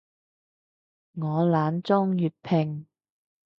[1.13, 2.87] 我懶裝粵拼